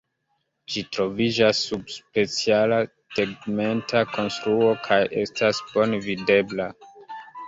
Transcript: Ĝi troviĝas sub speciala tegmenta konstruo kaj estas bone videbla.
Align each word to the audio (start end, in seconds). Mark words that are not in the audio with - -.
Ĝi 0.75 0.81
troviĝas 0.95 1.57
sub 1.65 1.91
speciala 1.95 2.79
tegmenta 3.17 4.01
konstruo 4.13 4.71
kaj 4.87 4.97
estas 5.25 5.61
bone 5.75 6.01
videbla. 6.07 6.67